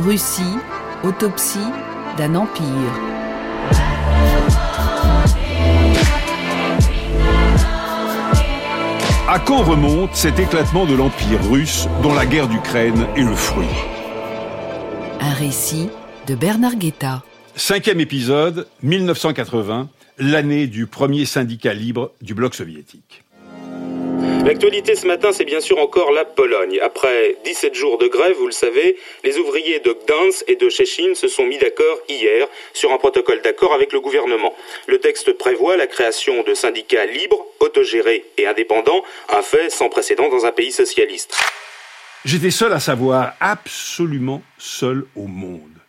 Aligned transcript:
Russie, 0.00 0.56
autopsie 1.04 1.58
d'un 2.16 2.34
empire. 2.34 2.64
À 9.28 9.38
quand 9.38 9.62
remonte 9.62 10.14
cet 10.14 10.38
éclatement 10.38 10.86
de 10.86 10.94
l'Empire 10.94 11.38
russe 11.50 11.86
dont 12.02 12.14
la 12.14 12.24
guerre 12.24 12.48
d'Ukraine 12.48 13.06
est 13.14 13.22
le 13.22 13.34
fruit? 13.34 13.66
Un 15.20 15.34
récit 15.34 15.90
de 16.26 16.34
Bernard 16.34 16.76
Guetta. 16.76 17.22
Cinquième 17.54 18.00
épisode, 18.00 18.66
1980, 18.82 19.90
l'année 20.18 20.66
du 20.66 20.86
premier 20.86 21.26
syndicat 21.26 21.74
libre 21.74 22.12
du 22.22 22.32
bloc 22.32 22.54
soviétique. 22.54 23.22
L'actualité 24.44 24.96
ce 24.96 25.06
matin, 25.06 25.32
c'est 25.32 25.44
bien 25.44 25.60
sûr 25.60 25.78
encore 25.78 26.12
la 26.12 26.24
Pologne. 26.24 26.80
Après 26.82 27.36
17 27.44 27.74
jours 27.74 27.98
de 27.98 28.06
grève, 28.06 28.34
vous 28.36 28.46
le 28.46 28.52
savez, 28.52 28.96
les 29.22 29.36
ouvriers 29.36 29.80
de 29.80 29.92
Gdansk 29.92 30.44
et 30.48 30.56
de 30.56 30.68
Szczecin 30.68 31.14
se 31.14 31.28
sont 31.28 31.44
mis 31.44 31.58
d'accord 31.58 31.98
hier 32.08 32.48
sur 32.72 32.92
un 32.92 32.96
protocole 32.96 33.42
d'accord 33.42 33.74
avec 33.74 33.92
le 33.92 34.00
gouvernement. 34.00 34.54
Le 34.86 34.98
texte 34.98 35.32
prévoit 35.36 35.76
la 35.76 35.86
création 35.86 36.42
de 36.42 36.54
syndicats 36.54 37.04
libres, 37.04 37.44
autogérés 37.60 38.24
et 38.38 38.46
indépendants, 38.46 39.04
un 39.28 39.42
fait 39.42 39.70
sans 39.70 39.88
précédent 39.88 40.28
dans 40.30 40.46
un 40.46 40.52
pays 40.52 40.72
socialiste. 40.72 41.36
J'étais 42.24 42.50
seul 42.50 42.72
à 42.72 42.80
savoir, 42.80 43.34
absolument 43.40 44.42
seul 44.58 45.04
au 45.16 45.26
monde. 45.26 45.79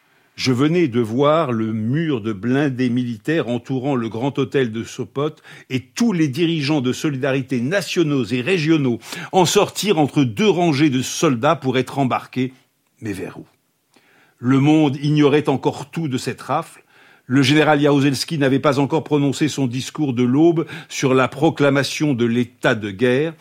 Je 0.44 0.52
venais 0.52 0.88
de 0.88 1.00
voir 1.00 1.52
le 1.52 1.72
mur 1.72 2.20
de 2.20 2.34
blindés 2.34 2.90
militaires 2.90 3.48
entourant 3.48 3.94
le 3.94 4.10
grand 4.10 4.40
hôtel 4.40 4.72
de 4.72 4.84
Sopot 4.84 5.36
et 5.70 5.82
tous 5.82 6.14
les 6.14 6.30
dirigeants 6.30 6.82
de 6.82 6.94
solidarité 6.94 7.62
nationaux 7.62 8.26
et 8.26 8.42
régionaux 8.42 8.98
en 9.34 9.46
sortir 9.46 10.00
entre 10.00 10.24
deux 10.24 10.50
rangées 10.50 10.90
de 10.90 11.04
soldats 11.04 11.56
pour 11.56 11.78
être 11.78 12.00
embarqués. 12.00 12.54
Mais 13.02 13.14
vers 13.14 13.38
où? 13.38 13.46
Le 14.40 14.60
monde 14.60 14.98
ignorait 15.04 15.48
encore 15.48 15.92
tout 15.92 16.08
de 16.08 16.18
cette 16.18 16.42
rafle. 16.42 16.84
Le 17.28 17.44
général 17.44 17.80
Jaruzelski 17.80 18.40
n'avait 18.40 18.58
pas 18.58 18.80
encore 18.80 19.04
prononcé 19.04 19.48
son 19.48 19.68
discours 19.68 20.14
de 20.14 20.24
l'aube 20.24 20.66
sur 20.90 21.14
la 21.14 21.28
proclamation 21.28 22.16
de 22.16 22.26
l'état 22.26 22.74
de 22.74 22.90
guerre. 22.90 23.36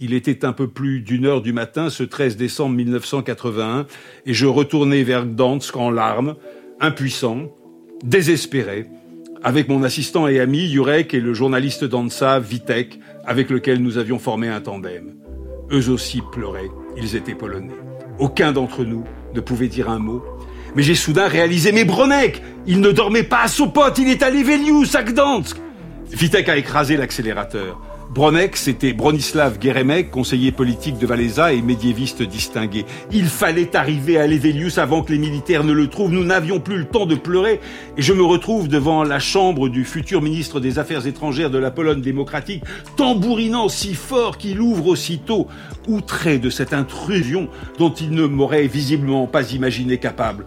Il 0.00 0.12
était 0.12 0.44
un 0.44 0.52
peu 0.52 0.66
plus 0.66 1.02
d'une 1.02 1.24
heure 1.24 1.40
du 1.40 1.52
matin 1.52 1.88
ce 1.88 2.02
13 2.02 2.36
décembre 2.36 2.74
1981 2.74 3.86
et 4.26 4.34
je 4.34 4.46
retournais 4.46 5.04
vers 5.04 5.24
Gdansk 5.24 5.76
en 5.76 5.88
larmes, 5.88 6.34
impuissant, 6.80 7.54
désespéré, 8.02 8.86
avec 9.44 9.68
mon 9.68 9.84
assistant 9.84 10.26
et 10.26 10.40
ami 10.40 10.68
Jurek 10.68 11.14
et 11.14 11.20
le 11.20 11.32
journaliste 11.32 11.84
d'Ansa, 11.84 12.40
Vitek, 12.40 12.98
avec 13.24 13.50
lequel 13.50 13.80
nous 13.80 13.96
avions 13.96 14.18
formé 14.18 14.48
un 14.48 14.60
tandem. 14.60 15.14
Eux 15.70 15.88
aussi 15.88 16.22
pleuraient, 16.32 16.70
ils 16.96 17.14
étaient 17.14 17.36
polonais. 17.36 17.76
Aucun 18.18 18.50
d'entre 18.50 18.84
nous 18.84 19.04
ne 19.32 19.40
pouvait 19.40 19.68
dire 19.68 19.88
un 19.88 20.00
mot. 20.00 20.24
Mais 20.74 20.82
j'ai 20.82 20.96
soudain 20.96 21.28
réalisé, 21.28 21.70
mais 21.70 21.84
Bronek, 21.84 22.42
il 22.66 22.80
ne 22.80 22.90
dormait 22.90 23.22
pas 23.22 23.42
à 23.42 23.48
Sopot, 23.48 23.94
il 23.96 24.08
est 24.08 24.24
à 24.24 24.30
Levelius, 24.30 24.96
à 24.96 25.04
Gdansk. 25.04 25.56
Vitek 26.10 26.48
a 26.48 26.56
écrasé 26.56 26.96
l'accélérateur. 26.96 27.80
Bronek, 28.14 28.56
c'était 28.56 28.92
Bronislav 28.92 29.58
Geremek, 29.60 30.12
conseiller 30.12 30.52
politique 30.52 30.98
de 30.98 31.06
Valéza 31.06 31.52
et 31.52 31.60
médiéviste 31.60 32.22
distingué. 32.22 32.84
Il 33.10 33.24
fallait 33.24 33.74
arriver 33.74 34.18
à 34.18 34.28
Levelius 34.28 34.78
avant 34.78 35.02
que 35.02 35.10
les 35.10 35.18
militaires 35.18 35.64
ne 35.64 35.72
le 35.72 35.88
trouvent. 35.88 36.12
Nous 36.12 36.22
n'avions 36.22 36.60
plus 36.60 36.78
le 36.78 36.84
temps 36.84 37.06
de 37.06 37.16
pleurer. 37.16 37.58
Et 37.96 38.02
je 38.02 38.12
me 38.12 38.22
retrouve 38.22 38.68
devant 38.68 39.02
la 39.02 39.18
chambre 39.18 39.68
du 39.68 39.84
futur 39.84 40.22
ministre 40.22 40.60
des 40.60 40.78
Affaires 40.78 41.08
étrangères 41.08 41.50
de 41.50 41.58
la 41.58 41.72
Pologne 41.72 42.02
démocratique, 42.02 42.62
tambourinant 42.96 43.68
si 43.68 43.96
fort 43.96 44.38
qu'il 44.38 44.60
ouvre 44.60 44.86
aussitôt, 44.86 45.48
outré 45.88 46.38
de 46.38 46.50
cette 46.50 46.72
intrusion 46.72 47.48
dont 47.80 47.92
il 47.92 48.12
ne 48.12 48.26
m'aurait 48.26 48.68
visiblement 48.68 49.26
pas 49.26 49.50
imaginé 49.50 49.98
capable. 49.98 50.44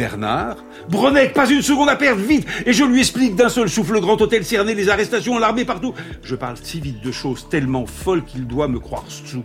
Bernard. 0.00 0.56
Bronek, 0.88 1.34
pas 1.34 1.46
une 1.50 1.60
seconde 1.60 1.90
à 1.90 1.96
perdre, 1.96 2.22
vite 2.22 2.46
Et 2.64 2.72
je 2.72 2.84
lui 2.84 3.00
explique 3.00 3.36
d'un 3.36 3.50
seul 3.50 3.68
souffle 3.68 3.92
le 3.92 4.00
grand 4.00 4.18
hôtel 4.22 4.46
cerné, 4.46 4.74
les 4.74 4.88
arrestations, 4.88 5.38
l'armée 5.38 5.66
partout. 5.66 5.92
Je 6.22 6.34
parle 6.36 6.56
si 6.62 6.80
vite 6.80 7.04
de 7.04 7.12
choses 7.12 7.48
tellement 7.50 7.84
folles 7.84 8.24
qu'il 8.24 8.46
doit 8.46 8.66
me 8.66 8.78
croire 8.78 9.04
sous. 9.08 9.44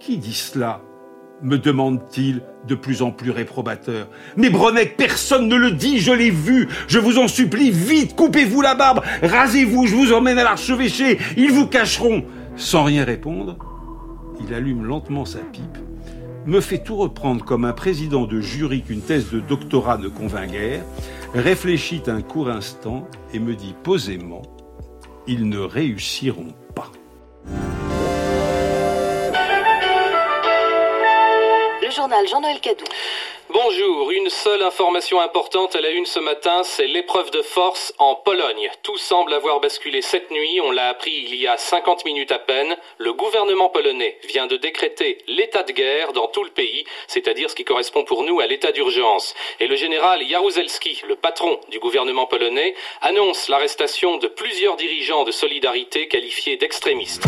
Qui 0.00 0.18
dit 0.18 0.34
cela? 0.34 0.80
me 1.42 1.58
demande-t-il 1.58 2.40
de 2.66 2.74
plus 2.74 3.02
en 3.02 3.10
plus 3.10 3.30
réprobateur. 3.30 4.08
Mais 4.38 4.48
Bronek, 4.48 4.96
personne 4.96 5.48
ne 5.48 5.54
le 5.54 5.70
dit, 5.70 6.00
je 6.00 6.10
l'ai 6.10 6.30
vu. 6.30 6.66
Je 6.88 6.98
vous 6.98 7.18
en 7.18 7.28
supplie, 7.28 7.70
vite, 7.70 8.16
coupez-vous 8.16 8.62
la 8.62 8.74
barbe, 8.74 9.02
rasez-vous, 9.22 9.86
je 9.86 9.94
vous 9.94 10.12
emmène 10.14 10.38
à 10.38 10.44
l'archevêché, 10.44 11.18
ils 11.36 11.52
vous 11.52 11.66
cacheront. 11.66 12.24
Sans 12.56 12.84
rien 12.84 13.04
répondre, 13.04 13.58
il 14.40 14.54
allume 14.54 14.86
lentement 14.86 15.26
sa 15.26 15.40
pipe 15.40 15.78
me 16.46 16.60
fait 16.60 16.78
tout 16.78 16.96
reprendre 16.96 17.44
comme 17.44 17.64
un 17.64 17.72
président 17.72 18.26
de 18.26 18.40
jury 18.40 18.82
qu'une 18.82 19.00
thèse 19.00 19.30
de 19.30 19.40
doctorat 19.40 19.98
ne 19.98 20.08
convainc 20.08 20.52
guère, 20.52 20.84
réfléchit 21.34 22.02
un 22.06 22.22
court 22.22 22.48
instant 22.48 23.08
et 23.34 23.40
me 23.40 23.54
dit 23.54 23.74
posément 23.82 24.42
Ils 25.26 25.48
ne 25.48 25.58
réussiront 25.58 26.54
pas. 26.74 26.92
Jean-Noël 32.26 32.60
Cadou. 32.60 32.84
Bonjour, 33.50 34.10
une 34.10 34.28
seule 34.28 34.62
information 34.62 35.20
importante 35.20 35.74
à 35.74 35.80
la 35.80 35.90
une 35.90 36.06
ce 36.06 36.20
matin, 36.20 36.62
c'est 36.62 36.86
l'épreuve 36.86 37.30
de 37.30 37.42
force 37.42 37.92
en 37.98 38.14
Pologne. 38.14 38.70
Tout 38.82 38.96
semble 38.96 39.32
avoir 39.34 39.60
basculé 39.60 40.02
cette 40.02 40.30
nuit, 40.30 40.60
on 40.62 40.70
l'a 40.70 40.88
appris 40.88 41.12
il 41.12 41.34
y 41.34 41.46
a 41.46 41.56
50 41.56 42.04
minutes 42.04 42.32
à 42.32 42.38
peine. 42.38 42.76
Le 42.98 43.12
gouvernement 43.12 43.68
polonais 43.68 44.18
vient 44.28 44.46
de 44.46 44.56
décréter 44.56 45.18
l'état 45.26 45.62
de 45.62 45.72
guerre 45.72 46.12
dans 46.12 46.28
tout 46.28 46.44
le 46.44 46.50
pays, 46.50 46.84
c'est-à-dire 47.08 47.50
ce 47.50 47.56
qui 47.56 47.64
correspond 47.64 48.04
pour 48.04 48.22
nous 48.22 48.40
à 48.40 48.46
l'état 48.46 48.72
d'urgence. 48.72 49.34
Et 49.58 49.66
le 49.66 49.76
général 49.76 50.26
Jaruzelski, 50.26 51.02
le 51.08 51.16
patron 51.16 51.58
du 51.70 51.78
gouvernement 51.78 52.26
polonais, 52.26 52.74
annonce 53.00 53.48
l'arrestation 53.48 54.18
de 54.18 54.28
plusieurs 54.28 54.76
dirigeants 54.76 55.24
de 55.24 55.32
solidarité 55.32 56.08
qualifiés 56.08 56.56
d'extrémistes. 56.56 57.26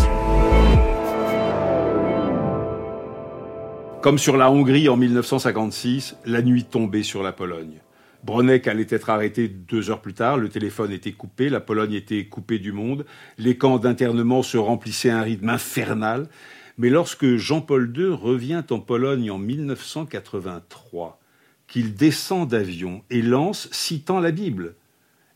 Comme 4.08 4.16
sur 4.16 4.38
la 4.38 4.50
Hongrie 4.50 4.88
en 4.88 4.96
1956, 4.96 6.16
la 6.24 6.40
nuit 6.40 6.64
tombait 6.64 7.02
sur 7.02 7.22
la 7.22 7.32
Pologne. 7.32 7.82
Bronek 8.24 8.66
allait 8.66 8.86
être 8.88 9.10
arrêté 9.10 9.48
deux 9.48 9.90
heures 9.90 10.00
plus 10.00 10.14
tard, 10.14 10.38
le 10.38 10.48
téléphone 10.48 10.92
était 10.92 11.12
coupé, 11.12 11.50
la 11.50 11.60
Pologne 11.60 11.92
était 11.92 12.24
coupée 12.24 12.58
du 12.58 12.72
monde, 12.72 13.04
les 13.36 13.58
camps 13.58 13.76
d'internement 13.76 14.42
se 14.42 14.56
remplissaient 14.56 15.10
à 15.10 15.18
un 15.18 15.22
rythme 15.22 15.50
infernal. 15.50 16.30
Mais 16.78 16.88
lorsque 16.88 17.36
Jean-Paul 17.36 17.92
II 17.94 18.14
revient 18.14 18.62
en 18.70 18.80
Pologne 18.80 19.30
en 19.30 19.36
1983, 19.36 21.20
qu'il 21.66 21.92
descend 21.92 22.48
d'avion 22.48 23.02
et 23.10 23.20
lance, 23.20 23.68
citant 23.72 24.20
la 24.20 24.30
Bible, 24.30 24.74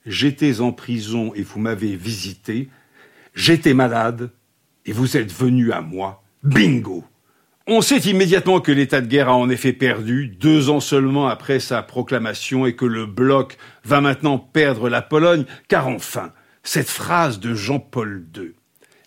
J'étais 0.06 0.62
en 0.62 0.72
prison 0.72 1.34
et 1.34 1.43
vous 1.43 1.61
m'avez 1.61 1.94
visité, 1.94 2.71
j'étais 3.34 3.75
malade 3.75 4.31
et 4.87 4.93
vous 4.93 5.19
êtes 5.19 5.31
venu 5.31 5.72
à 5.72 5.82
moi, 5.82 6.25
bingo 6.43 7.05
on 7.67 7.81
sait 7.81 7.99
immédiatement 7.99 8.61
que 8.61 8.73
l'état 8.73 9.00
de 9.00 9.06
guerre 9.06 9.28
a 9.28 9.34
en 9.34 9.49
effet 9.49 9.73
perdu, 9.73 10.27
deux 10.27 10.69
ans 10.69 10.81
seulement 10.81 11.28
après 11.28 11.61
sa 11.61 11.83
proclamation, 11.83 12.67
et 12.67 12.75
que 12.75 12.84
le 12.84 13.06
bloc 13.06 13.56
va 13.84 14.00
maintenant 14.00 14.39
perdre 14.39 14.89
la 14.89 15.03
Pologne, 15.03 15.45
car 15.69 15.89
enfin, 15.89 16.33
cette 16.62 16.89
phrase 16.89 17.41
de 17.41 17.55
Jean-Paul 17.55 18.27
II. 18.37 18.53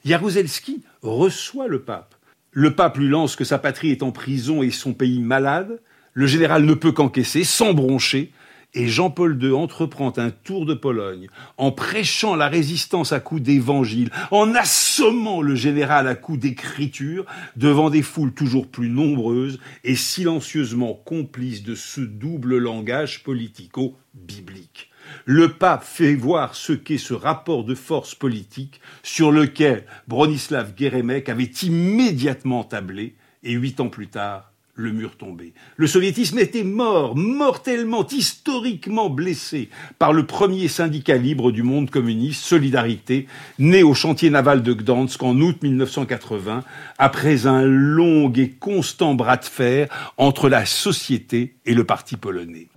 Jaruzelski 0.05 0.83
reçoit 1.01 1.67
le 1.67 1.81
pape. 1.81 2.15
Le 2.51 2.73
pape 2.73 2.97
lui 2.97 3.09
lance 3.09 3.35
que 3.35 3.43
sa 3.43 3.59
patrie 3.59 3.91
est 3.91 4.03
en 4.03 4.11
prison 4.11 4.63
et 4.63 4.71
son 4.71 4.93
pays 4.93 5.19
malade. 5.19 5.81
Le 6.13 6.27
général 6.27 6.63
ne 6.63 6.73
peut 6.73 6.93
qu'encaisser, 6.93 7.43
sans 7.43 7.73
broncher, 7.73 8.31
et 8.75 8.87
Jean-Paul 8.87 9.41
II 9.41 9.53
entreprend 9.53 10.13
un 10.17 10.29
tour 10.29 10.65
de 10.65 10.73
Pologne 10.73 11.27
en 11.57 11.71
prêchant 11.71 12.35
la 12.35 12.49
résistance 12.49 13.13
à 13.13 13.19
coups 13.19 13.41
d'évangile, 13.41 14.11
en 14.31 14.53
assommant 14.53 15.41
le 15.41 15.55
général 15.55 16.07
à 16.07 16.15
coups 16.15 16.39
d'écriture 16.39 17.25
devant 17.55 17.89
des 17.89 18.01
foules 18.01 18.33
toujours 18.33 18.67
plus 18.67 18.89
nombreuses 18.89 19.59
et 19.83 19.95
silencieusement 19.95 20.93
complices 20.93 21.63
de 21.63 21.73
ce 21.73 22.01
double 22.01 22.57
langage 22.57 23.23
politico-biblique. 23.23 24.91
Le 25.25 25.53
pape 25.53 25.83
fait 25.83 26.15
voir 26.15 26.55
ce 26.55 26.73
qu'est 26.73 26.97
ce 26.97 27.13
rapport 27.13 27.63
de 27.63 27.75
force 27.75 28.15
politique 28.15 28.81
sur 29.03 29.31
lequel 29.31 29.85
Bronislav 30.07 30.73
Geremek 30.75 31.29
avait 31.29 31.51
immédiatement 31.61 32.63
tablé 32.63 33.15
et 33.43 33.53
huit 33.53 33.79
ans 33.79 33.89
plus 33.89 34.07
tard 34.07 34.51
le 34.75 34.91
mur 34.91 35.15
tombé. 35.17 35.53
Le 35.77 35.87
soviétisme 35.87 36.37
était 36.37 36.63
mort, 36.63 37.15
mortellement, 37.15 38.05
historiquement 38.07 39.09
blessé 39.09 39.69
par 39.99 40.11
le 40.11 40.25
premier 40.25 40.67
syndicat 40.67 41.17
libre 41.17 41.51
du 41.51 41.63
monde 41.63 41.89
communiste, 41.89 42.43
Solidarité, 42.43 43.27
né 43.57 43.83
au 43.83 43.93
chantier 43.93 44.29
naval 44.29 44.63
de 44.63 44.73
Gdansk 44.73 45.23
en 45.23 45.39
août 45.39 45.63
1980, 45.63 46.63
après 46.97 47.47
un 47.47 47.63
long 47.63 48.31
et 48.33 48.49
constant 48.49 49.15
bras 49.15 49.37
de 49.37 49.45
fer 49.45 49.87
entre 50.17 50.49
la 50.49 50.65
société 50.65 51.55
et 51.65 51.73
le 51.73 51.85
parti 51.85 52.17
polonais. 52.17 52.67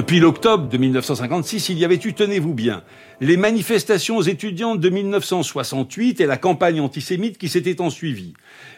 Depuis 0.00 0.18
l'octobre 0.18 0.66
de 0.66 0.78
1956, 0.78 1.68
il 1.68 1.78
y 1.78 1.84
avait 1.84 2.00
eu, 2.02 2.14
tenez-vous 2.14 2.54
bien, 2.54 2.82
les 3.20 3.36
manifestations 3.36 4.22
étudiantes 4.22 4.80
de 4.80 4.88
1968 4.88 6.22
et 6.22 6.26
la 6.26 6.38
campagne 6.38 6.80
antisémite 6.80 7.36
qui 7.36 7.50
s'était 7.50 7.82
ensuivie, 7.82 8.32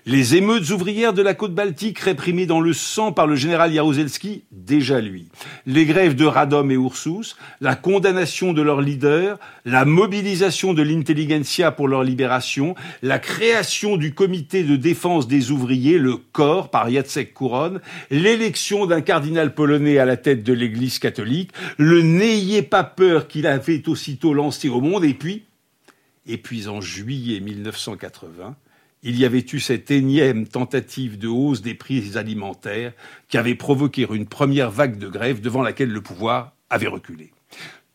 les 0.04 0.34
émeutes 0.34 0.70
ouvrières 0.70 1.12
de 1.12 1.22
la 1.22 1.34
côte 1.34 1.54
baltique 1.54 2.00
réprimées 2.00 2.46
dans 2.46 2.58
le 2.58 2.72
sang 2.72 3.12
par 3.12 3.28
le 3.28 3.36
général 3.36 3.72
Jaruzelski, 3.72 4.42
déjà 4.50 5.00
lui, 5.00 5.28
les 5.64 5.84
grèves 5.84 6.16
de 6.16 6.24
Radom 6.24 6.72
et 6.72 6.74
Ursus, 6.74 7.36
la 7.60 7.76
condamnation 7.76 8.52
de 8.52 8.62
leur 8.62 8.80
leader, 8.80 9.38
la 9.64 9.84
mobilisation 9.84 10.74
de 10.74 10.82
l'intelligentsia 10.82 11.70
pour 11.70 11.86
leur 11.86 12.02
libération, 12.02 12.74
la 13.00 13.20
création 13.20 13.96
du 13.96 14.12
comité 14.12 14.64
de 14.64 14.74
défense 14.74 15.28
des 15.28 15.52
ouvriers, 15.52 15.98
le 15.98 16.16
corps 16.16 16.68
par 16.68 16.90
Jacek 16.90 17.32
Couronne, 17.32 17.80
l'élection 18.10 18.86
d'un 18.86 19.02
cardinal 19.02 19.54
polonais 19.54 19.98
à 19.98 20.04
la 20.04 20.16
tête 20.16 20.42
de 20.42 20.52
l'église 20.52 20.98
catholique, 20.98 21.11
le 21.18 22.02
n'ayez 22.02 22.62
pas 22.62 22.84
peur 22.84 23.28
qu'il 23.28 23.46
avait 23.46 23.88
aussitôt 23.88 24.34
lancé 24.34 24.68
au 24.68 24.80
monde, 24.80 25.04
et 25.04 25.14
puis, 25.14 25.44
et 26.26 26.38
puis 26.38 26.68
en 26.68 26.80
juillet 26.80 27.40
1980, 27.40 28.56
il 29.02 29.18
y 29.18 29.24
avait 29.24 29.44
eu 29.52 29.58
cette 29.58 29.90
énième 29.90 30.46
tentative 30.46 31.18
de 31.18 31.26
hausse 31.26 31.60
des 31.60 31.74
prix 31.74 32.16
alimentaires 32.16 32.92
qui 33.28 33.36
avait 33.36 33.56
provoqué 33.56 34.06
une 34.12 34.26
première 34.26 34.70
vague 34.70 34.98
de 34.98 35.08
grève 35.08 35.40
devant 35.40 35.62
laquelle 35.62 35.90
le 35.90 36.00
pouvoir 36.00 36.54
avait 36.70 36.86
reculé. 36.86 37.32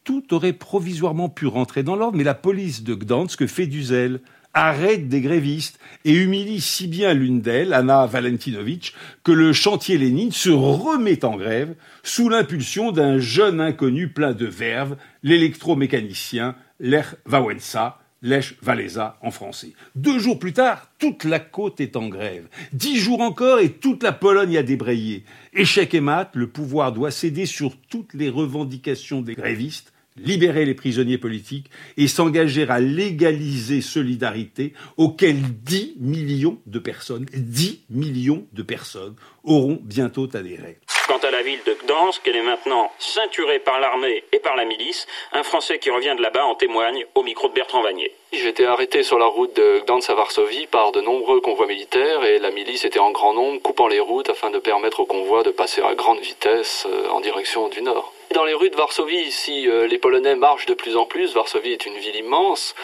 Tout 0.04 0.34
aurait 0.34 0.54
provisoirement 0.54 1.30
pu 1.30 1.48
rentrer 1.48 1.84
dans 1.84 1.96
l'ordre, 1.96 2.18
mais 2.18 2.24
la 2.24 2.34
police 2.34 2.84
de 2.84 2.94
Gdansk 2.94 3.46
fait 3.48 3.68
du 3.68 3.84
zèle, 3.84 4.22
arrête 4.53 5.07
des 5.07 5.21
grévistes 5.21 5.79
et 6.05 6.13
humilie 6.13 6.61
si 6.61 6.88
bien 6.88 7.13
l'une 7.13 7.41
d'elles, 7.41 7.73
Anna 7.73 8.05
Valentinovitch, 8.05 8.94
que 9.23 9.31
le 9.31 9.53
chantier 9.53 9.97
Lénine 9.97 10.31
se 10.31 10.49
remet 10.49 11.23
en 11.25 11.38
grève 11.38 11.75
sous 12.03 12.29
l'impulsion 12.29 12.91
d'un 12.91 13.19
jeune 13.19 13.61
inconnu 13.61 14.09
plein 14.09 14.33
de 14.33 14.45
verve, 14.45 14.97
l'électromécanicien 15.23 16.55
Lech 16.79 17.15
Wałęsa, 17.25 17.99
Lech 18.21 18.55
Walesa 18.65 19.17
en 19.21 19.31
français. 19.31 19.73
Deux 19.95 20.17
jours 20.17 20.39
plus 20.39 20.53
tard, 20.53 20.89
toute 20.97 21.23
la 21.23 21.39
côte 21.39 21.79
est 21.79 21.95
en 21.95 22.07
grève. 22.07 22.47
Dix 22.73 22.97
jours 22.97 23.21
encore 23.21 23.59
et 23.59 23.73
toute 23.73 24.01
la 24.01 24.11
Pologne 24.11 24.57
a 24.57 24.63
débrayé. 24.63 25.23
Échec 25.53 25.94
et 25.94 26.01
mat, 26.01 26.31
le 26.33 26.47
pouvoir 26.47 26.91
doit 26.91 27.11
céder 27.11 27.45
sur 27.45 27.77
toutes 27.89 28.13
les 28.13 28.29
revendications 28.29 29.21
des 29.21 29.35
grévistes, 29.35 29.94
libérer 30.18 30.66
les 30.66 30.74
prisonniers 30.74 31.18
politiques 31.18 31.69
et 31.98 32.08
s'engager 32.08 32.68
à 32.69 32.80
légaliser 32.80 33.81
Solidarité 33.81 34.74
auquel 34.98 35.38
dix 35.42 35.96
millions 36.00 36.60
de 36.66 36.80
personnes, 36.80 37.25
dix 37.34 37.81
millions 37.90 38.46
de 38.54 38.64
personnes 38.64 39.16
auront 39.44 39.80
bientôt 39.81 40.28
adhéré. 40.36 40.80
Quant 41.08 41.19
à 41.19 41.31
la 41.31 41.42
ville 41.42 41.62
de 41.66 41.74
Gdansk, 41.86 42.22
elle 42.28 42.36
est 42.36 42.44
maintenant 42.44 42.92
ceinturée 43.00 43.60
par 43.60 43.80
l'armée 43.80 44.25
et 44.34 44.40
par 44.40 44.58
la 44.58 44.66
milice. 44.66 45.08
Un 45.31 45.44
Français 45.44 45.80
qui 45.80 45.90
revient 45.90 46.14
de 46.18 46.22
là-bas 46.22 46.44
en 46.44 46.56
témoigne 46.56 47.06
au 47.16 47.24
micro 47.24 47.48
de 47.48 47.54
Bertrand 47.54 47.81
Vanier. 47.81 48.12
J'étais 48.34 48.66
arrêté 48.66 49.04
sur 49.04 49.18
la 49.18 49.25
route 49.25 49.56
de 49.56 49.80
Gdansk 49.86 50.10
à 50.10 50.16
Varsovie 50.16 50.68
par 50.68 50.92
de 50.92 51.00
nombreux 51.00 51.40
convois 51.40 51.66
militaires 51.66 52.25
et 52.25 52.40
la 52.40 52.52
milice 52.52 52.84
était 52.84 53.00
en 53.00 53.12
grand 53.12 53.34
nombre 53.34 53.62
coupant 53.62 53.88
les 53.88 54.02
routes 54.02 54.30
afin 54.30 54.52
de 54.52 54.60
permettre 54.60 55.00
aux 55.00 55.06
convois 55.06 55.44
de 55.44 55.52
passer 55.52 55.81
à 55.81 55.96
grande 55.96 56.19
vitesse 56.19 56.86
euh, 56.92 57.08
en 57.10 57.22
direction 57.22 57.69
du 57.69 57.81
nord. 57.81 58.14
Dans 58.33 58.44
les 58.44 58.53
rues 58.53 58.69
de 58.69 58.75
Varsovie, 58.75 59.21
ici, 59.21 59.68
euh, 59.68 59.88
les 59.88 59.97
Polonais 59.97 60.35
marchent 60.35 60.65
de 60.65 60.74
plus 60.74 60.97
en 60.97 61.06
plus. 61.06 61.33
Varsovie 61.33 61.71
est 61.71 61.85
une 61.85 61.97
ville 61.97 62.15
immense 62.18 62.75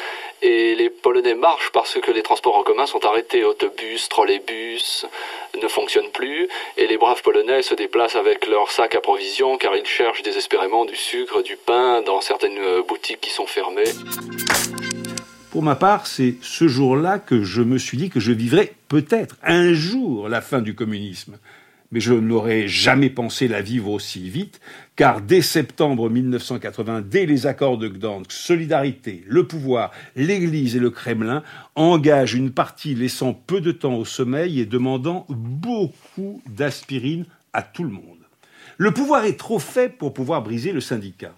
et 0.42 0.74
les 0.76 0.90
Polonais 0.90 1.36
marchent 1.36 1.72
parce 1.74 2.00
que 2.00 2.12
les 2.12 2.22
transports 2.22 2.56
en 2.58 2.64
commun 2.64 2.86
sont 2.86 3.06
arrêtés. 3.06 3.44
Autobus, 3.44 4.08
trolleybus 4.10 5.06
ne 5.62 5.68
fonctionnent 5.68 6.12
plus 6.12 6.48
et 6.78 6.88
les 6.88 6.98
braves 6.98 7.22
Polonais 7.22 7.62
se 7.62 7.76
déplacent 7.76 8.16
avec 8.16 8.48
leurs 8.48 8.72
sacs 8.72 8.96
à 8.96 9.02
provisions 9.02 9.58
car 9.58 9.76
ils 9.76 9.86
cherchent 9.86 10.24
désespérément 10.24 10.86
du 10.86 10.96
sucre, 10.96 11.42
du 11.42 11.58
pain 11.58 12.02
dans 12.02 12.22
certaines 12.22 12.58
euh, 12.60 12.82
boutiques 12.82 13.22
qui 13.22 13.30
sont 13.30 13.46
fermées. 13.46 13.84
Pour 15.52 15.62
ma 15.62 15.76
part, 15.76 16.08
c'est 16.08 16.36
ce 16.42 16.68
jour-là 16.68 17.20
que 17.20 17.44
je 17.44 17.62
me 17.62 17.78
suis 17.78 17.98
dit 17.98 18.10
que 18.10 18.20
je 18.20 18.32
vivrais 18.32 18.74
peut-être 18.88 19.36
un 19.44 19.74
jour 19.74 20.30
la 20.30 20.42
fin 20.42 20.62
du 20.62 20.74
communisme. 20.74 21.38
Mais 21.94 22.00
je 22.00 22.16
n'aurais 22.16 22.68
jamais 22.68 23.12
pensé 23.12 23.48
la 23.48 23.62
vivre 23.62 23.92
aussi 23.92 24.28
vite, 24.28 24.60
car 24.96 25.22
dès 25.22 25.44
septembre 25.44 26.10
1980, 26.10 27.04
dès 27.08 27.28
les 27.28 27.46
accords 27.46 27.78
de 27.78 27.88
Gdansk, 27.88 28.32
Solidarité, 28.32 29.24
le 29.28 29.46
pouvoir, 29.46 29.92
l'Église 30.16 30.76
et 30.76 30.80
le 30.80 30.90
Kremlin 30.90 31.44
engagent 31.76 32.34
une 32.34 32.52
partie 32.52 32.96
laissant 32.96 33.36
peu 33.36 33.62
de 33.62 33.72
temps 33.72 33.94
au 33.94 34.06
sommeil 34.06 34.60
et 34.60 34.66
demandant 34.66 35.28
beaucoup 35.30 36.42
d'aspirine 36.50 37.26
à 37.54 37.62
tout 37.62 37.84
le 37.84 37.92
monde. 37.92 38.18
Le 38.78 38.92
pouvoir 38.92 39.26
est 39.26 39.38
trop 39.38 39.60
faible 39.60 39.94
pour 40.00 40.16
pouvoir 40.16 40.42
briser 40.42 40.72
le 40.72 40.82
syndicat. 40.82 41.36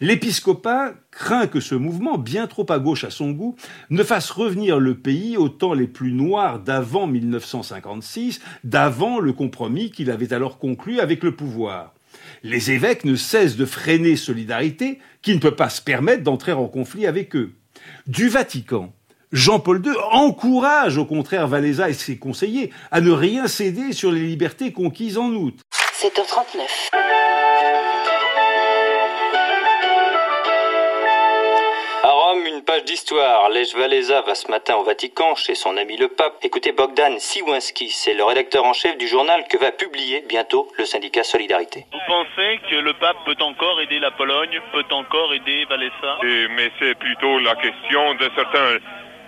L'épiscopat 0.00 0.94
craint 1.10 1.46
que 1.46 1.60
ce 1.60 1.74
mouvement, 1.74 2.18
bien 2.18 2.46
trop 2.46 2.66
à 2.70 2.78
gauche 2.78 3.04
à 3.04 3.10
son 3.10 3.30
goût, 3.30 3.54
ne 3.90 4.02
fasse 4.02 4.30
revenir 4.30 4.80
le 4.80 4.96
pays 4.96 5.36
aux 5.36 5.48
temps 5.48 5.74
les 5.74 5.86
plus 5.86 6.12
noirs 6.12 6.58
d'avant 6.58 7.06
1956, 7.06 8.40
d'avant 8.64 9.20
le 9.20 9.32
compromis 9.32 9.90
qu'il 9.90 10.10
avait 10.10 10.32
alors 10.32 10.58
conclu 10.58 11.00
avec 11.00 11.22
le 11.22 11.36
pouvoir. 11.36 11.94
Les 12.42 12.70
évêques 12.70 13.04
ne 13.04 13.16
cessent 13.16 13.56
de 13.56 13.64
freiner 13.64 14.16
Solidarité, 14.16 14.98
qui 15.22 15.34
ne 15.34 15.40
peut 15.40 15.56
pas 15.56 15.70
se 15.70 15.80
permettre 15.80 16.22
d'entrer 16.22 16.52
en 16.52 16.66
conflit 16.66 17.06
avec 17.06 17.36
eux. 17.36 17.54
Du 18.06 18.28
Vatican, 18.28 18.92
Jean-Paul 19.32 19.82
II 19.84 19.92
encourage 20.12 20.98
au 20.98 21.06
contraire 21.06 21.48
Valéza 21.48 21.88
et 21.88 21.94
ses 21.94 22.18
conseillers 22.18 22.70
à 22.90 23.00
ne 23.00 23.10
rien 23.10 23.46
céder 23.46 23.92
sur 23.92 24.12
les 24.12 24.22
libertés 24.22 24.72
conquises 24.72 25.18
en 25.18 25.30
août. 25.30 25.60
7h39. 26.00 27.23
Page 32.64 32.84
d'histoire. 32.84 33.48
Lech 33.50 33.74
Walesa 33.74 34.22
va 34.22 34.34
ce 34.34 34.50
matin 34.50 34.76
au 34.76 34.84
Vatican 34.84 35.34
chez 35.34 35.54
son 35.54 35.76
ami 35.76 35.96
le 35.96 36.08
pape. 36.08 36.34
Écoutez 36.42 36.72
Bogdan 36.72 37.18
Siwinski, 37.18 37.90
c'est 37.90 38.14
le 38.14 38.24
rédacteur 38.24 38.64
en 38.64 38.72
chef 38.72 38.96
du 38.96 39.06
journal 39.08 39.44
que 39.48 39.56
va 39.58 39.70
publier 39.72 40.22
bientôt 40.28 40.68
le 40.78 40.84
syndicat 40.84 41.22
Solidarité. 41.22 41.86
Vous 41.92 41.98
pensez 42.06 42.60
que 42.70 42.76
le 42.76 42.92
pape 42.94 43.16
peut 43.26 43.36
encore 43.40 43.80
aider 43.80 43.98
la 43.98 44.10
Pologne, 44.12 44.60
peut 44.72 44.84
encore 44.90 45.32
aider 45.34 45.66
Walesa 45.70 46.18
mais 46.50 46.70
c'est 46.78 46.94
plutôt 46.98 47.38
la 47.40 47.54
question 47.56 48.14
de 48.14 48.30
certains 48.36 48.78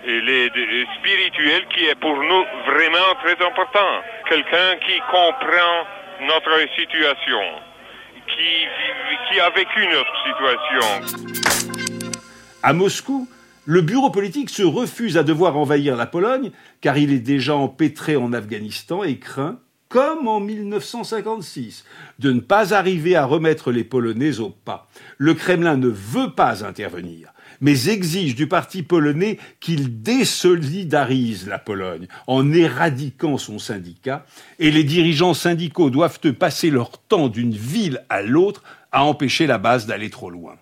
les 0.05 0.49
de- 0.49 0.85
spirituels 0.99 1.67
qui 1.75 1.85
est 1.87 1.95
pour 1.99 2.15
nous 2.15 2.45
vraiment 2.65 3.13
très 3.23 3.45
important. 3.45 4.01
Quelqu'un 4.29 4.77
qui 4.85 4.99
comprend 5.11 5.85
notre 6.21 6.59
situation, 6.77 7.41
qui, 8.27 8.67
qui 9.31 9.39
a 9.39 9.49
vécu 9.49 9.87
notre 9.87 10.13
situation. 10.25 11.66
À 12.67 12.73
Moscou, 12.73 13.29
le 13.63 13.79
bureau 13.79 14.09
politique 14.09 14.49
se 14.49 14.61
refuse 14.61 15.17
à 15.17 15.23
devoir 15.23 15.55
envahir 15.55 15.95
la 15.95 16.05
Pologne 16.05 16.51
car 16.81 16.97
il 16.97 17.13
est 17.13 17.21
déjà 17.21 17.55
empêtré 17.55 18.17
en 18.17 18.33
Afghanistan 18.33 19.05
et 19.05 19.19
craint, 19.19 19.61
comme 19.87 20.27
en 20.27 20.41
1956, 20.41 21.85
de 22.19 22.33
ne 22.33 22.41
pas 22.41 22.73
arriver 22.73 23.15
à 23.15 23.23
remettre 23.23 23.71
les 23.71 23.85
Polonais 23.85 24.41
au 24.41 24.49
pas. 24.49 24.89
Le 25.17 25.33
Kremlin 25.33 25.77
ne 25.77 25.87
veut 25.87 26.31
pas 26.31 26.65
intervenir, 26.65 27.31
mais 27.61 27.87
exige 27.87 28.35
du 28.35 28.49
parti 28.49 28.83
polonais 28.83 29.39
qu'il 29.61 30.01
désolidarise 30.01 31.47
la 31.47 31.59
Pologne 31.59 32.09
en 32.27 32.51
éradiquant 32.51 33.37
son 33.37 33.59
syndicat, 33.59 34.25
et 34.59 34.71
les 34.71 34.83
dirigeants 34.83 35.33
syndicaux 35.33 35.89
doivent 35.89 36.19
passer 36.33 36.69
leur 36.69 36.97
temps 36.97 37.29
d'une 37.29 37.55
ville 37.55 38.03
à 38.09 38.21
l'autre 38.21 38.61
à 38.91 39.05
empêcher 39.05 39.47
la 39.47 39.57
base 39.57 39.85
d'aller 39.85 40.09
trop 40.09 40.29
loin. 40.29 40.57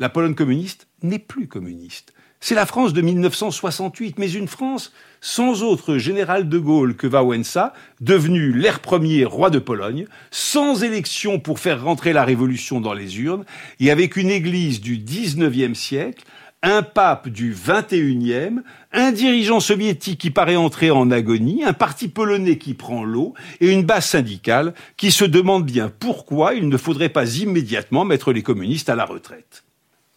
La 0.00 0.08
Pologne 0.08 0.34
communiste 0.34 0.88
n'est 1.02 1.18
plus 1.18 1.46
communiste. 1.46 2.14
C'est 2.40 2.54
la 2.54 2.64
France 2.64 2.94
de 2.94 3.02
1968, 3.02 4.18
mais 4.18 4.32
une 4.32 4.48
France 4.48 4.94
sans 5.20 5.62
autre 5.62 5.98
général 5.98 6.48
de 6.48 6.58
Gaulle 6.58 6.96
que 6.96 7.06
Wałęsa, 7.06 7.74
devenu 8.00 8.50
l'ère 8.50 8.80
premier 8.80 9.26
roi 9.26 9.50
de 9.50 9.58
Pologne, 9.58 10.06
sans 10.30 10.82
élection 10.82 11.38
pour 11.38 11.58
faire 11.58 11.84
rentrer 11.84 12.14
la 12.14 12.24
révolution 12.24 12.80
dans 12.80 12.94
les 12.94 13.20
urnes, 13.20 13.44
et 13.78 13.90
avec 13.90 14.16
une 14.16 14.30
église 14.30 14.80
du 14.80 14.96
XIXe 14.96 15.78
siècle, 15.78 16.24
un 16.62 16.82
pape 16.82 17.28
du 17.28 17.54
XXIe, 17.54 18.62
un 18.94 19.12
dirigeant 19.12 19.60
soviétique 19.60 20.18
qui 20.18 20.30
paraît 20.30 20.56
entrer 20.56 20.90
en 20.90 21.10
agonie, 21.10 21.62
un 21.62 21.74
parti 21.74 22.08
polonais 22.08 22.56
qui 22.56 22.72
prend 22.72 23.04
l'eau, 23.04 23.34
et 23.60 23.70
une 23.70 23.84
base 23.84 24.06
syndicale 24.06 24.72
qui 24.96 25.10
se 25.10 25.26
demande 25.26 25.66
bien 25.66 25.92
pourquoi 26.00 26.54
il 26.54 26.70
ne 26.70 26.78
faudrait 26.78 27.10
pas 27.10 27.36
immédiatement 27.36 28.06
mettre 28.06 28.32
les 28.32 28.42
communistes 28.42 28.88
à 28.88 28.96
la 28.96 29.04
retraite. 29.04 29.62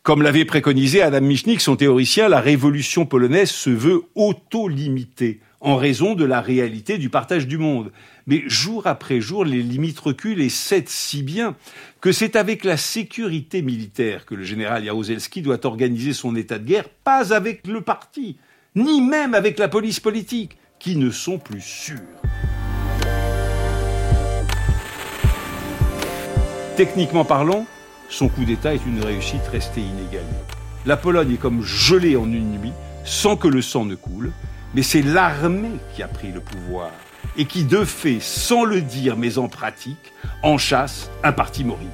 Comme 0.03 0.21
l'avait 0.21 0.43
préconisé 0.43 1.01
Adam 1.01 1.21
Michnik, 1.21 1.61
son 1.61 1.77
théoricien, 1.77 2.27
la 2.27 2.41
révolution 2.41 3.05
polonaise 3.05 3.51
se 3.51 3.69
veut 3.69 4.01
auto-limitée 4.15 5.39
en 5.61 5.77
raison 5.77 6.13
de 6.13 6.25
la 6.25 6.41
réalité 6.41 6.97
du 6.97 7.09
partage 7.09 7.47
du 7.47 7.57
monde. 7.57 7.93
Mais 8.27 8.43
jour 8.45 8.85
après 8.85 9.21
jour, 9.21 9.45
les 9.45 9.63
limites 9.63 10.01
reculent 10.01 10.41
et 10.41 10.49
cèdent 10.49 10.89
si 10.89 11.23
bien 11.23 11.55
que 12.01 12.11
c'est 12.11 12.35
avec 12.35 12.65
la 12.65 12.75
sécurité 12.75 13.61
militaire 13.61 14.25
que 14.25 14.35
le 14.35 14.43
général 14.43 14.83
Jaruzelski 14.83 15.41
doit 15.41 15.65
organiser 15.65 16.11
son 16.11 16.35
état 16.35 16.59
de 16.59 16.65
guerre, 16.65 16.89
pas 16.89 17.33
avec 17.33 17.65
le 17.65 17.79
parti, 17.79 18.35
ni 18.75 18.99
même 18.99 19.33
avec 19.33 19.57
la 19.57 19.69
police 19.69 20.01
politique, 20.01 20.57
qui 20.79 20.97
ne 20.97 21.11
sont 21.11 21.39
plus 21.39 21.61
sûrs. 21.61 21.99
Techniquement 26.75 27.23
parlant, 27.23 27.65
son 28.09 28.29
coup 28.29 28.45
d'État 28.45 28.73
est 28.73 28.85
une 28.85 29.03
réussite 29.03 29.47
restée 29.51 29.81
inégalée. 29.81 30.25
la 30.85 30.97
Pologne 30.97 31.33
est 31.33 31.37
comme 31.37 31.63
gelée 31.63 32.15
en 32.15 32.25
une 32.25 32.59
nuit, 32.59 32.73
sans 33.03 33.35
que 33.35 33.47
le 33.47 33.61
sang 33.61 33.85
ne 33.85 33.95
coule, 33.95 34.31
mais 34.75 34.83
c'est 34.83 35.01
l'armée 35.01 35.79
qui 35.95 36.03
a 36.03 36.07
pris 36.07 36.31
le 36.31 36.39
pouvoir 36.41 36.91
et 37.37 37.45
qui, 37.45 37.63
de 37.63 37.83
fait, 37.83 38.19
sans 38.19 38.63
le 38.63 38.81
dire 38.81 39.17
mais 39.17 39.37
en 39.37 39.47
pratique, 39.47 40.13
en 40.43 40.57
chasse 40.57 41.09
un 41.23 41.31
parti 41.31 41.63
moribond. 41.63 41.89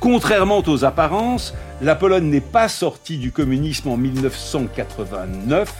Contrairement 0.00 0.62
aux 0.66 0.84
apparences, 0.84 1.54
la 1.82 1.94
Pologne 1.94 2.30
n'est 2.30 2.40
pas 2.40 2.68
sortie 2.68 3.18
du 3.18 3.32
communisme 3.32 3.88
en 3.88 3.96
1989, 3.96 5.72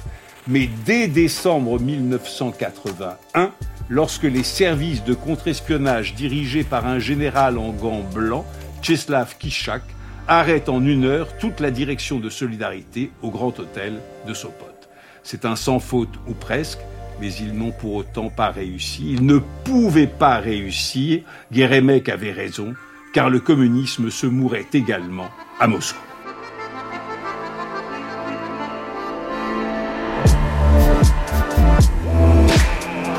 mais 0.47 0.69
dès 0.85 1.09
décembre 1.09 1.81
1981, 1.81 3.53
lorsque 3.89 4.25
les 4.25 4.43
services 4.43 5.05
de 5.05 5.15
contre-espionnage 5.15 6.15
dirigés 6.15 6.65
par 6.65 6.87
un 6.87 6.99
général 6.99 7.57
en 7.57 7.71
gants 7.71 8.05
blancs, 8.15 8.45
Czeslaw 8.83 9.27
Kiszak, 9.39 9.83
arrêtent 10.27 10.69
en 10.69 10.85
une 10.85 11.05
heure 11.05 11.37
toute 11.39 11.61
la 11.61 11.71
direction 11.71 12.19
de 12.19 12.31
solidarité 12.31 13.11
au 13.23 13.31
Grand 13.31 13.59
Hôtel 13.59 14.01
de 14.27 14.35
Sopot. 14.35 14.67
C'est 15.23 15.45
un 15.45 15.57
sans 15.57 15.81
faute 15.81 16.15
ou 16.27 16.35
presque, 16.35 16.79
mais 17.21 17.33
ils 17.35 17.53
n'ont 17.53 17.73
pour 17.73 17.95
autant 17.95 18.31
pas 18.31 18.51
réussi. 18.51 19.13
Ils 19.13 19.27
ne 19.27 19.39
pouvaient 19.39 20.07
pas 20.07 20.39
réussir. 20.39 21.23
Guérémec 21.53 22.09
avait 22.09 22.33
raison, 22.33 22.75
car 23.13 23.29
le 23.29 23.41
communisme 23.41 24.11
se 24.11 24.27
mourait 24.27 24.67
également 24.73 25.29
à 25.59 25.67
Moscou. 25.67 26.01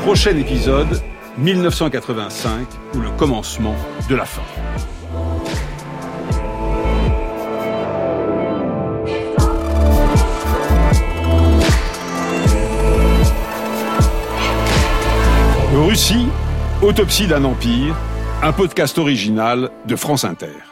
Prochain 0.02 0.36
épisode, 0.36 1.00
1985, 1.38 2.66
ou 2.94 2.98
le 2.98 3.10
commencement 3.10 3.76
de 4.10 4.16
la 4.16 4.24
fin. 4.24 4.42
Autopsie 16.82 17.28
d'un 17.28 17.44
empire, 17.44 17.94
un 18.42 18.52
podcast 18.52 18.98
original 18.98 19.70
de 19.86 19.94
France 19.94 20.24
Inter. 20.24 20.71